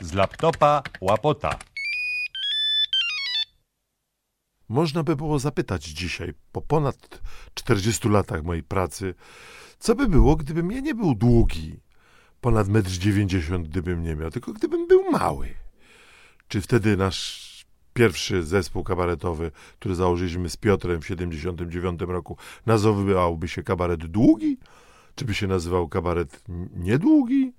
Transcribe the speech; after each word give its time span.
Z 0.00 0.12
laptopa 0.12 0.82
łapota. 1.00 1.58
Można 4.68 5.02
by 5.02 5.16
było 5.16 5.38
zapytać 5.38 5.84
dzisiaj, 5.84 6.34
po 6.52 6.62
ponad 6.62 7.20
40 7.54 8.08
latach 8.08 8.44
mojej 8.44 8.62
pracy, 8.62 9.14
co 9.78 9.94
by 9.94 10.08
było, 10.08 10.36
gdybym 10.36 10.72
ja 10.72 10.80
nie 10.80 10.94
był 10.94 11.14
długi, 11.14 11.80
ponad 12.40 12.66
1,90 12.66 13.54
m, 13.54 13.62
gdybym 13.62 14.02
nie 14.02 14.16
miał, 14.16 14.30
tylko 14.30 14.52
gdybym 14.52 14.86
był 14.88 15.10
mały. 15.10 15.54
Czy 16.48 16.60
wtedy 16.60 16.96
nasz 16.96 17.52
pierwszy 17.94 18.42
zespół 18.42 18.84
kabaretowy, 18.84 19.50
który 19.78 19.94
założyliśmy 19.94 20.50
z 20.50 20.56
Piotrem 20.56 21.00
w 21.00 21.06
79 21.06 22.00
roku, 22.00 22.36
nazywałby 22.66 23.48
się 23.48 23.62
kabaret 23.62 24.06
długi? 24.06 24.58
Czy 25.14 25.24
by 25.24 25.34
się 25.34 25.46
nazywał 25.46 25.88
kabaret 25.88 26.44
niedługi? 26.76 27.52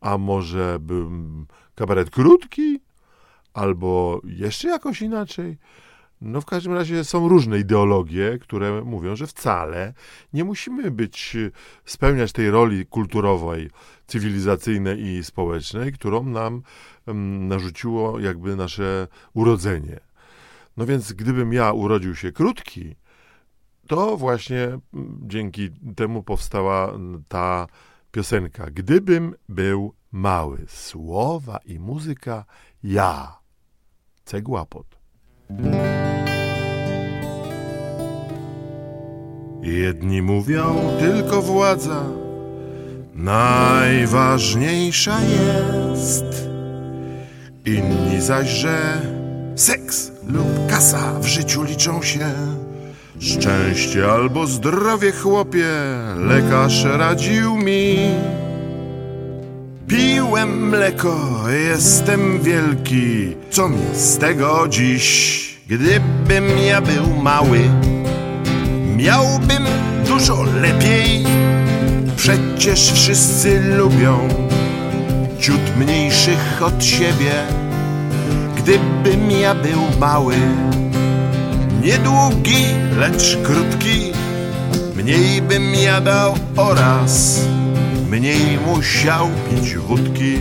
A 0.00 0.18
może 0.18 0.78
bym 0.80 1.46
kabaret 1.74 2.10
krótki? 2.10 2.80
Albo 3.54 4.20
jeszcze 4.24 4.68
jakoś 4.68 5.02
inaczej? 5.02 5.58
No 6.20 6.40
w 6.40 6.46
każdym 6.46 6.72
razie 6.72 7.04
są 7.04 7.28
różne 7.28 7.58
ideologie, 7.58 8.38
które 8.38 8.84
mówią, 8.84 9.16
że 9.16 9.26
wcale 9.26 9.94
nie 10.32 10.44
musimy 10.44 10.90
być, 10.90 11.36
spełniać 11.84 12.32
tej 12.32 12.50
roli 12.50 12.86
kulturowej, 12.86 13.70
cywilizacyjnej 14.06 15.02
i 15.02 15.24
społecznej, 15.24 15.92
którą 15.92 16.24
nam 16.24 16.62
um, 17.06 17.48
narzuciło 17.48 18.20
jakby 18.20 18.56
nasze 18.56 19.08
urodzenie. 19.34 20.00
No 20.76 20.86
więc 20.86 21.12
gdybym 21.12 21.52
ja 21.52 21.72
urodził 21.72 22.14
się 22.14 22.32
krótki, 22.32 22.94
to 23.86 24.16
właśnie 24.16 24.78
dzięki 25.22 25.70
temu 25.96 26.22
powstała 26.22 26.92
ta 27.28 27.66
piosenka. 28.10 28.70
Gdybym 28.70 29.34
był 29.48 29.94
mały, 30.12 30.64
słowa 30.68 31.58
i 31.64 31.78
muzyka 31.78 32.44
ja. 32.82 33.38
Cegłapot. 34.24 34.86
Jedni 39.62 40.22
mówią 40.22 40.96
tylko 40.98 41.42
władza 41.42 42.04
najważniejsza 43.14 45.18
jest. 45.20 46.48
Inni 47.64 48.20
zaś, 48.20 48.48
że 48.48 49.02
seks 49.56 50.12
lub 50.26 50.70
kasa 50.70 51.20
w 51.20 51.26
życiu 51.26 51.62
liczą 51.62 52.02
się. 52.02 52.30
Szczęście 53.20 54.10
albo 54.12 54.46
zdrowie, 54.46 55.12
chłopie, 55.12 55.68
lekarz 56.16 56.84
radził 56.84 57.56
mi. 57.56 57.98
Piłem 59.88 60.68
mleko, 60.68 61.16
jestem 61.68 62.42
wielki, 62.42 63.36
co 63.50 63.68
mi 63.68 63.78
z 63.94 64.18
tego 64.18 64.66
dziś? 64.68 65.58
Gdybym 65.68 66.58
ja 66.66 66.80
był 66.80 67.22
mały, 67.22 67.60
miałbym 68.96 69.66
dużo 70.06 70.42
lepiej. 70.42 71.24
Przecież 72.16 72.92
wszyscy 72.92 73.60
lubią 73.60 74.28
ciut 75.40 75.76
mniejszych 75.78 76.62
od 76.62 76.84
siebie. 76.84 77.32
Gdybym 78.56 79.30
ja 79.30 79.54
był 79.54 79.80
mały, 80.00 80.34
niedługi, 81.82 82.64
lecz 82.98 83.38
krótki, 83.42 84.12
mniej 84.96 85.42
bym 85.42 85.74
jadał 85.74 86.34
oraz 86.56 87.40
mniej 88.10 88.58
musiał 88.66 89.28
pić 89.50 89.76
wódki. 89.76 90.38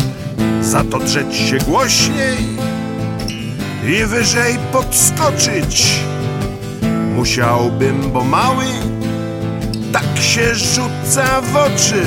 Za 0.72 0.84
to 0.84 0.98
drzeć 0.98 1.36
się 1.36 1.58
głośniej 1.58 2.36
i 3.86 4.04
wyżej 4.04 4.58
podskoczyć. 4.72 6.00
Musiałbym, 7.14 8.10
bo 8.12 8.24
mały 8.24 8.64
tak 9.92 10.22
się 10.22 10.54
rzuca 10.54 11.40
w 11.40 11.56
oczy. 11.56 12.02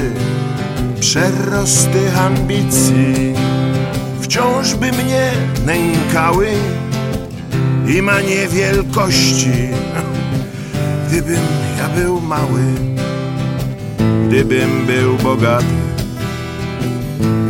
Przerosty 1.00 2.12
ambicji 2.20 3.34
wciąż 4.22 4.76
by 4.76 4.92
mnie 4.92 5.32
nękały 5.66 6.48
i 7.88 8.02
manie 8.02 8.48
wielkości. 8.48 9.52
Gdybym 11.08 11.42
ja 11.78 11.90
był 11.90 12.22
mały, 12.22 12.64
gdybym 14.28 14.86
był 14.86 15.18
bogaty, 15.18 15.66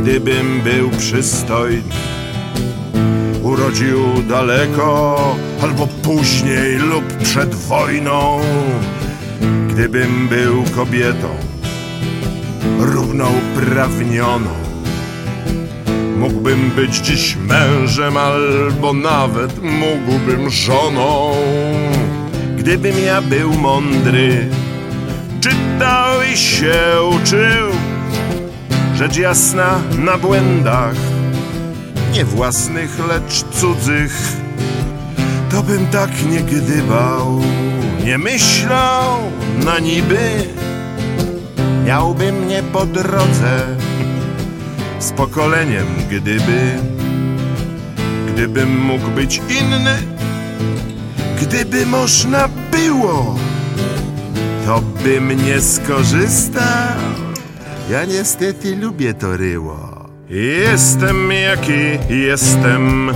gdybym 0.02 0.62
był 0.62 0.90
przystojny, 0.90 1.84
urodził 3.44 4.00
daleko 4.30 5.18
albo 5.62 5.88
później 5.88 6.78
lub 6.78 7.06
przed 7.24 7.56
wojną, 7.56 8.40
gdybym 9.70 10.28
był 10.28 10.64
kobietą 10.76 11.28
równouprawnioną. 12.80 14.73
Mógłbym 16.24 16.70
być 16.70 16.96
dziś 16.98 17.36
mężem 17.36 18.18
albo 18.18 18.94
nawet 18.94 19.64
mógłbym 19.64 20.50
żoną. 20.50 21.36
Gdybym 22.58 23.00
ja 23.06 23.22
był 23.22 23.54
mądry, 23.54 24.50
czytał 25.42 26.22
i 26.34 26.38
się 26.38 26.76
uczył, 27.10 27.68
rzecz 28.96 29.18
jasna 29.18 29.80
na 29.98 30.18
błędach, 30.18 30.96
nie 32.14 32.26
własnych, 32.26 33.08
lecz 33.08 33.44
cudzych, 33.52 34.38
to 35.52 35.64
bym 35.64 35.88
tak 35.88 36.10
nie 36.32 36.42
gdybał, 36.42 37.42
nie 38.06 38.18
myślał 38.18 39.20
na 39.66 39.80
niby, 39.80 40.30
miałby 41.86 42.32
mnie 42.32 42.64
po 42.74 42.86
drodze 42.86 43.83
z 45.04 45.12
pokoleniem, 45.12 45.86
gdyby, 46.10 46.78
gdybym 48.28 48.80
mógł 48.80 49.12
być 49.12 49.42
inny, 49.50 49.98
gdyby 51.42 51.86
można 51.86 52.50
było, 52.72 53.36
to 54.66 54.82
bym 55.04 55.46
nie 55.46 55.62
skorzystał. 55.62 56.98
Ja 57.92 58.06
niestety 58.06 58.76
lubię 58.76 59.14
to 59.14 59.38
ryło. 59.38 60.10
Jestem 60.30 61.32
jaki 61.32 62.00
jestem, 62.10 63.12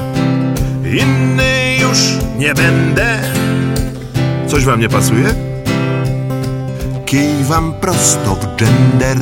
inny 0.83 1.77
już 1.81 1.97
nie 2.37 2.53
będę. 2.53 3.19
Coś 4.47 4.65
wam 4.65 4.79
nie 4.79 4.89
pasuje? 4.89 5.35
Kij 7.05 7.43
wam 7.43 7.73
prosto 7.73 8.35
w 8.35 8.55
gender. 8.55 9.17